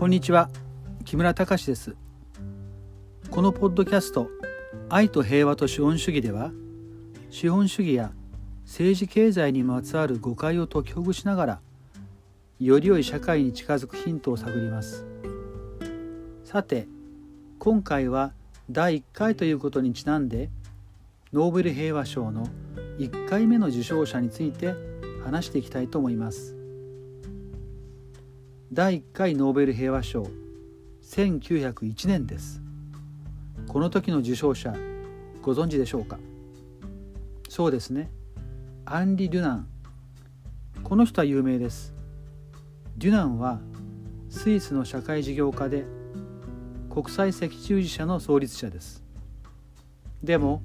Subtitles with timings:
[0.00, 0.48] こんにちは。
[1.04, 1.94] 木村隆です。
[3.30, 4.30] このポッドキャスト
[4.88, 6.52] 愛と平和と資本主義では
[7.28, 8.10] 資本主義や
[8.64, 11.60] 政治経済にまつわる誤解を解きほぐしながら
[12.58, 15.04] より良い社会に近づくヒントを探ります。
[16.44, 16.88] さて
[17.58, 18.32] 今回は
[18.70, 20.48] 第1回ということにちなんで
[21.34, 22.46] ノーベル平和賞の
[22.96, 24.72] 1回目の受賞者について
[25.22, 26.59] 話していきたいと思います。
[28.72, 30.28] 第1回ノーベル平和賞
[31.02, 32.62] 1901年です。
[33.66, 34.72] この時の受賞者
[35.42, 36.20] ご存知でしょうか？
[37.48, 38.12] そうですね。
[38.84, 39.66] アンリ・デュナン。
[40.84, 41.92] この人は有名です。
[42.96, 43.58] デュナンは
[44.28, 45.84] スイスの社会事業家で
[46.90, 49.02] 国際赤十字社の創立者です。
[50.22, 50.62] でも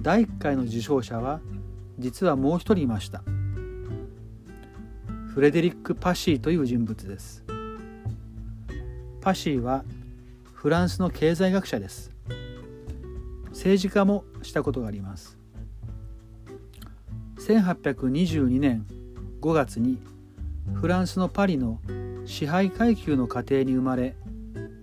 [0.00, 1.40] 第1回の受賞者は
[1.98, 3.24] 実はもう一人いました。
[5.34, 7.42] フレデリック・パシーという人物です。
[9.22, 9.82] パシーは
[10.52, 12.10] フランスの経済学者です。
[13.48, 15.38] 政治家もしたことがあります。
[17.38, 18.84] 1822年
[19.40, 19.96] 5月に
[20.74, 21.80] フランスのパリの
[22.26, 24.14] 支配階級の家庭に生まれ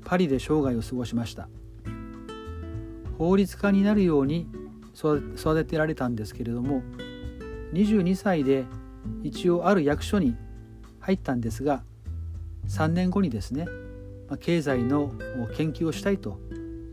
[0.04, 1.48] パリで生涯を過ごしました。
[3.20, 4.48] 法律家になるように
[4.96, 6.82] 育てられたんですけれども
[7.74, 8.66] 22歳で
[9.24, 10.36] 一応ある役所に
[11.00, 11.84] 入ったんですが
[12.68, 13.66] 3年後にですね
[14.40, 15.12] 経済の
[15.56, 16.40] 研究をしたいと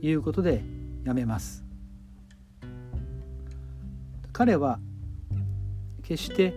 [0.01, 0.65] いうことで
[1.05, 1.65] 辞めます。
[4.33, 4.81] 彼は
[6.03, 6.55] 決して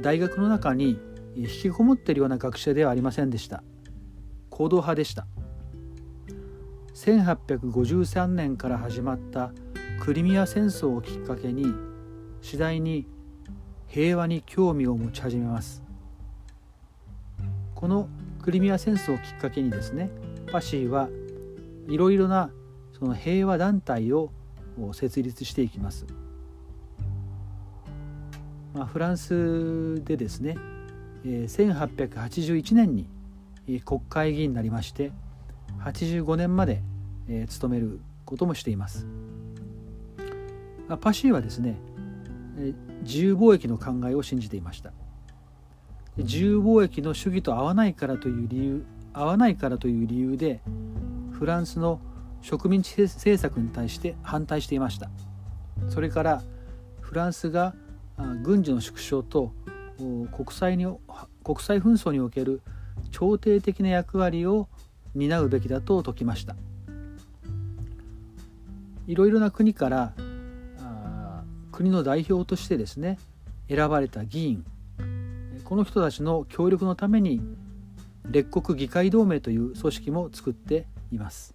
[0.00, 0.98] 大学の中に
[1.36, 3.62] 引きこもっているような学者ではありませんでした。
[4.50, 5.26] 行動派でした。
[6.94, 9.52] 1853年から始まった
[10.00, 11.66] クリミア戦争をきっかけに
[12.42, 13.06] 次第に
[13.92, 15.82] 平和に興味を持ち始めます
[17.74, 18.08] この
[18.42, 20.10] クリミア戦争をきっかけにですね
[20.50, 21.08] パシーは
[21.88, 22.50] いろいろな
[22.98, 24.30] その平和団体を
[24.92, 26.06] 設立していきます。
[28.74, 30.56] まあ、フランスでですね、
[31.24, 33.08] 1881年に
[33.84, 35.12] 国会議員になりまして
[35.80, 36.82] 85年まで、
[37.48, 39.06] 務めることもしています。
[41.00, 41.76] パシーはですね、
[43.02, 44.92] 自由貿易の考えを信じていました。
[46.16, 50.60] 自由貿易の主義と合わないからという理由合わないからという理由で
[51.32, 52.00] フランスの
[52.40, 55.10] 植民地政策に対して反対していました。
[55.88, 56.42] それから
[57.00, 57.74] フランスが
[58.42, 59.52] 軍事の縮小と
[60.32, 60.86] 国際に
[61.44, 62.62] 国際紛争における
[63.10, 64.68] 調停的な役割を
[65.14, 66.56] 担うべきだと説きました。
[69.06, 70.14] いろいろな国から
[71.72, 73.18] 国の代表としてですね
[73.68, 74.64] 選ばれた議員
[75.64, 77.40] この人たちの協力のために
[78.30, 81.54] 列国議会同盟という組織も作っています。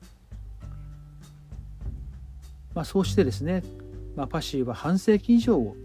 [2.74, 3.64] まあ、そうしてですね、
[4.16, 5.76] まあ、パシーは半世紀以上を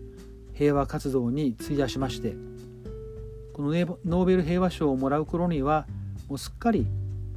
[0.53, 2.35] 平和活動に費やしまして
[3.55, 5.87] このノーベル平和賞をもらう頃には
[6.29, 6.87] もうすっかり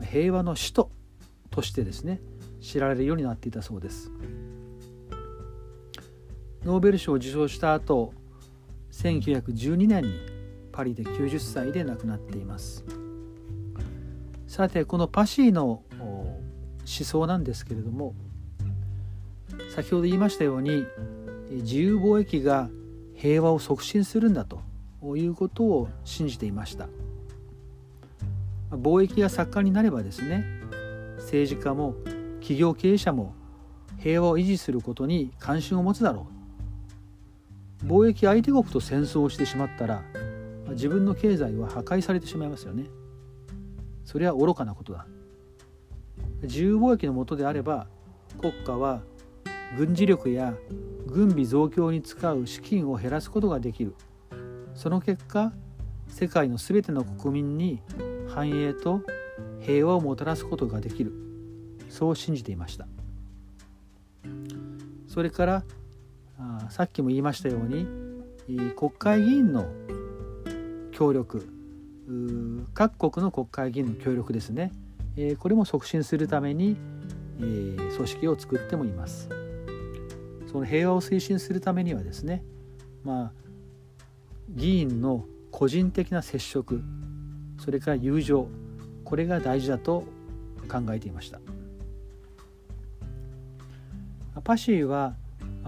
[0.02, 0.92] 平和の使徒
[1.52, 2.20] としてですね
[2.62, 4.12] 知られるようになっていたそうです。
[6.66, 8.14] ノーベル賞を受賞した後
[8.92, 10.10] 1912年に
[10.72, 12.84] パリで90歳で亡くなっています。
[14.48, 16.40] さてこのパシーの思
[16.86, 18.16] 想なんですけれども
[19.70, 20.86] 先ほど言いましたように
[21.50, 22.70] 自由貿易が
[23.16, 24.62] 平和を促進するんだと
[25.18, 26.88] いうことを信じていました
[28.72, 30.46] 貿易が盛んになればですね
[31.18, 31.96] 政治家も
[32.40, 33.34] 企業経営者も
[34.00, 36.45] 平和を維持することに関心を持つだろう
[37.86, 40.04] 貿易相手国と戦争をしてしまったら
[40.72, 42.86] 自分の経済は破壊されてしまいますよね。
[44.04, 45.06] それは愚かなことだ。
[46.42, 47.88] 自由貿易のもとであれば
[48.40, 49.02] 国家は
[49.78, 50.56] 軍事力や
[51.08, 53.96] 軍備増強に使う資金を減らすことができる。
[54.74, 55.54] その結果
[56.08, 57.82] 世界の全ての国民に
[58.28, 59.02] 繁栄と
[59.62, 61.14] 平和をもたらすことができる。
[61.90, 62.88] そう信じていました。
[65.08, 65.64] それから
[66.70, 67.88] さっきも言いましたように
[68.76, 69.66] 国会議員の
[70.92, 71.48] 協力
[72.74, 74.72] 各国の国会議員の協力ですね、
[75.40, 76.78] これも促進するために、
[77.40, 79.30] えー、組織を作ってもいます。
[80.52, 82.44] その平和を推進するためにはですね
[83.04, 83.32] まあ
[84.50, 86.82] 議員の個人的な接触
[87.60, 88.48] それから友情
[89.04, 90.04] これが大事だと
[90.70, 91.40] 考えていました。
[94.44, 95.16] パシーは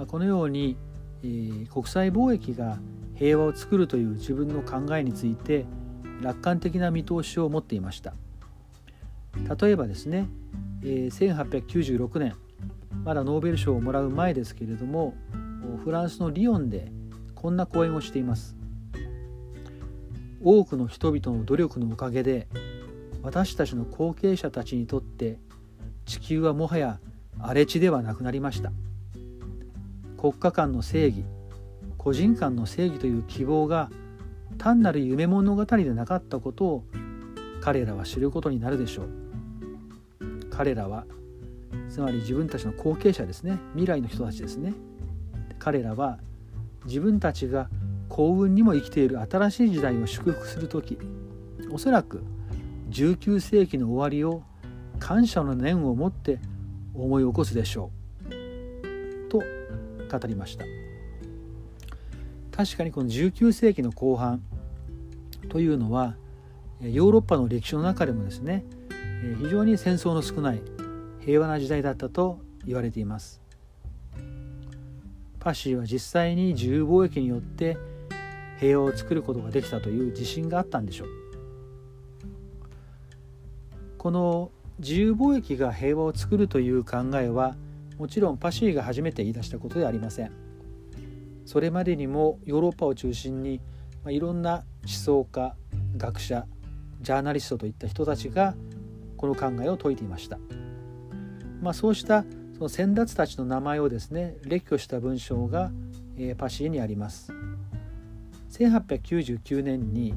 [0.08, 0.78] このように、
[1.24, 2.80] えー、国際貿易が
[3.16, 5.66] 平和を作るという自分の考えについて
[6.22, 8.14] 楽観的な見通しを持っていました。
[9.60, 10.28] 例えばですね、
[10.84, 12.36] え1896年
[13.04, 15.16] まだノーベル賞をもらう前ですけれども
[15.84, 16.92] フランスのリヨンで
[17.36, 18.56] こんな講演をしています。
[20.44, 22.48] 多くの人々の努力のおかげで
[23.24, 25.40] 私たちの後継者たちにとって
[26.06, 27.00] 地球はもはや
[27.40, 28.72] 荒れ地ではなくなりました。
[30.18, 31.24] 国家間の正義
[31.98, 33.90] 個人間の正義という希望が
[34.58, 36.84] 単なる夢物語でなかったことを
[37.62, 39.10] 彼らは知ることになるでしょう。
[40.50, 41.06] 彼らは
[41.90, 43.60] つまり自分たちの後継者ですね。
[43.74, 44.74] 未来の人たちですね。
[45.60, 46.18] 彼らは
[46.86, 47.70] 自分たちが
[48.10, 50.98] 幸運にも生きている新しい時代を祝福する時
[51.72, 52.24] おそらく
[52.90, 54.44] 19世紀の終わりを
[55.00, 56.40] 感謝の念を持って
[56.94, 57.92] 思い起こすでしょ
[58.26, 59.30] う。
[59.30, 59.44] と
[60.08, 60.66] 語りました。
[62.52, 64.42] 確かにこの19世紀の後半
[65.50, 66.16] というのは
[66.82, 68.66] ヨーロッパの歴史の中でもですね
[69.42, 70.62] 非常に戦争の少ない
[71.20, 73.42] 平和な時代だったと言われています。
[75.40, 77.78] パシーは実際に自由貿易によって
[78.60, 81.08] 平和を作ることができたという自信があったんでしょう。
[83.98, 87.56] この自由貿易が平和を作るという考えは
[87.98, 90.32] もちろんパシーが初めて言い出したことではありません。
[91.46, 93.62] それまでにもヨーロッパを中心に
[94.04, 95.56] まあいろんな思想家
[95.96, 96.46] 学者
[97.02, 98.56] ジャーナリストといった人たちが
[99.16, 100.38] この考えを説いていました、
[101.62, 102.26] まあ、そうした
[102.58, 105.72] その先達たちの名前をですね列挙した文章が、
[106.18, 107.32] えー、パシーにあります。
[108.52, 110.14] 1899年に、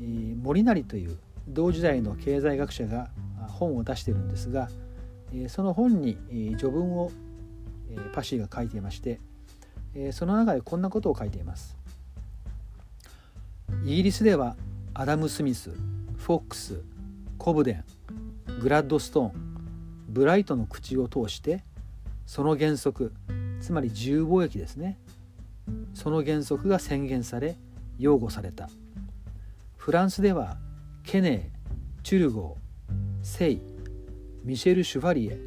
[0.00, 1.16] えー、モリナリという
[1.48, 3.10] 同時代の経済学者が
[3.48, 4.68] 本を出しているんですが、
[5.48, 6.16] その本に、
[6.58, 7.10] 序文を、
[8.12, 9.20] パシーが書いていまして、
[10.12, 11.76] その中でこんなことを書いています。
[13.84, 14.56] イギリスでは
[14.94, 15.70] アダム・スミス
[16.16, 16.82] フォックス
[17.38, 17.84] コブデン
[18.60, 19.56] グラッドストーン
[20.08, 21.64] ブライトの口を通して
[22.26, 23.12] その原則
[23.60, 24.98] つまり自由貿易ですね。
[25.94, 27.56] その原則が宣言され
[27.98, 28.68] 擁護された。
[29.76, 30.58] フランスでは
[31.02, 33.60] ケネーチュルゴーセイ
[34.44, 35.38] ミシェル・シュファリエ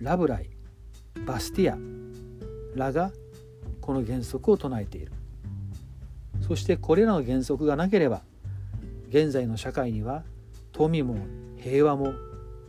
[0.00, 0.50] ラブライ
[1.26, 1.78] バスティア
[2.76, 3.10] らが
[3.80, 5.12] この原則を唱えている
[6.46, 8.22] そしてこれらの原則がなければ
[9.08, 10.24] 現在の社会には
[10.72, 11.16] 富も
[11.56, 12.12] 平和も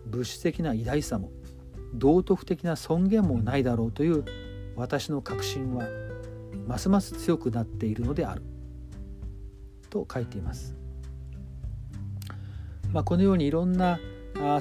[0.06, 1.30] 物質的な偉大さも
[1.94, 4.24] 道徳的な尊厳もないだろうという
[4.76, 5.86] 私の確信は
[6.68, 8.44] ますます強くなっているのである
[9.90, 10.76] と書いています。
[12.92, 14.00] まあ、このようにいろんな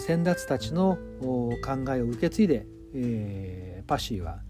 [0.00, 4.40] 先達たちの考えを受け継いで、えー、パシーは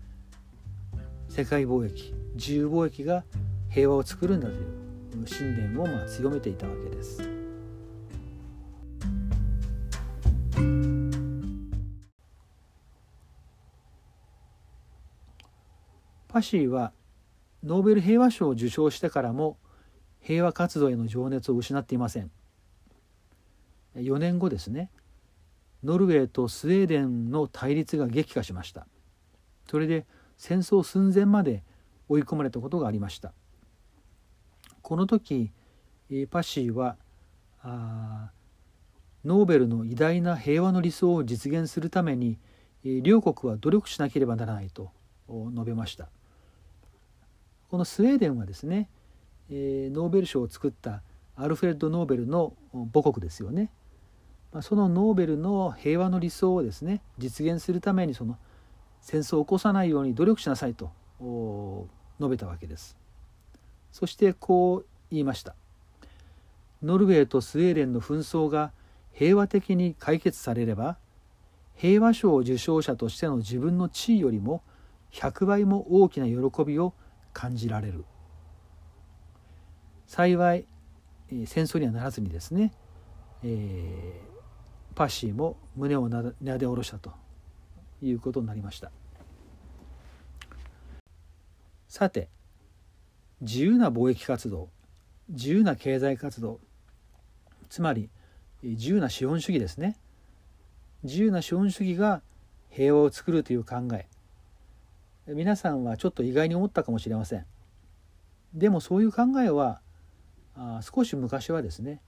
[1.29, 3.25] 世界貿易自由貿易が
[3.71, 4.57] 平和を作るんだとい
[5.23, 7.39] う信念をまあ強めていたわけです。
[16.29, 16.93] パシーは
[17.65, 19.57] ノーベル平和賞を受賞してからも
[20.21, 22.31] 平和活動への情熱を失っていません
[23.97, 24.91] 4年後ですね
[25.85, 28.87] ノルウェーとスウェーデンの対立が激化しました。
[29.71, 31.63] それで戦争寸前まで
[32.09, 33.33] 追い込まれたことがありました。
[34.83, 35.53] この時
[36.31, 36.97] パシーは
[39.25, 42.39] ノーベルの偉大な平和の理想を実現するために
[43.03, 44.91] 両国は努力しなければならないと
[45.29, 46.09] 述べました。
[47.69, 48.89] このスウェーデンはですね、
[49.51, 51.03] ノーベル賞を作った
[51.37, 52.55] アルフレッド・ノーベルの
[52.95, 53.71] 母国ですよね。
[54.53, 58.39] まあ、そのノーベルの平和の理想をですね実現するためにその
[59.01, 60.91] 戦争を起こさないように努力しなさいと
[62.19, 62.97] 述べたわけです。
[63.93, 65.55] そしてこう言いました。
[66.83, 68.73] ノルウェーとスウェーデンの紛争が
[69.13, 70.97] 平和的に解決されれば
[71.75, 74.63] 平和賞受賞者としての自分の地位よりも
[75.13, 76.95] 100倍も大きな喜びを
[77.33, 78.05] 感じられる
[80.07, 80.67] 幸い
[81.47, 82.73] 戦争にはならずにですね、
[83.43, 84.28] えー、
[84.99, 87.13] パッシーも胸をなで下ろしたと
[88.03, 88.91] いうことになりました。
[91.87, 92.29] さて
[93.41, 94.69] 自由な貿易活動
[95.29, 96.59] 自由な経済活動
[97.71, 98.11] つまり
[98.65, 99.97] 自由な資本主義ですね。
[101.05, 102.21] 自由な資本主義が
[102.69, 104.09] 平和を作るという考え。
[105.29, 107.47] 皆さんはちょっと意外に思ったかもしれません。
[108.53, 109.81] でもそういう考えは
[110.57, 112.01] あ少し昔はですね、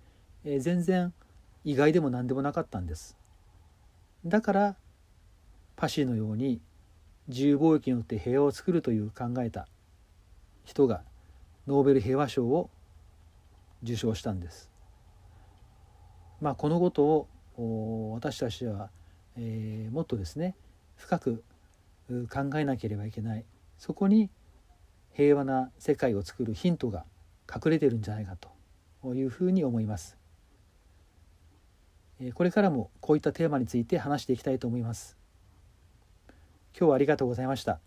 [0.42, 1.12] えー、全然
[1.64, 3.16] 意外でも何でもなかったんです。
[4.24, 4.76] だから
[5.76, 6.60] パシーのように
[7.28, 9.66] 自由貿易によって平和を作るという考えた
[10.64, 11.02] 人が
[11.66, 12.70] ノーベル平和賞を
[13.82, 14.70] 受賞したんです。
[16.40, 18.90] まあこのことを私たちは、
[19.36, 20.54] えー、もっとですね
[20.96, 21.44] 深く
[22.28, 23.44] 考えなければいけない。
[23.78, 24.28] そこに
[25.12, 27.04] 平和な世界を作るヒントが
[27.52, 28.36] 隠れてるんじゃないか
[29.02, 30.19] というふうに思います。
[32.34, 35.16] これからもこういったテーマについて話していきたいと思います。
[36.78, 37.80] 今日はありがとうございました。